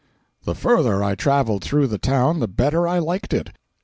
455.jpg 0.45 0.45
(98K) 0.45 0.45
The 0.45 0.55
further 0.55 1.03
I 1.03 1.13
traveled 1.13 1.63
through 1.63 1.85
the 1.85 1.97
town 1.99 2.39
the 2.39 2.47
better 2.47 2.87
I 2.87 2.97
liked 2.97 3.33
it. 3.35 3.51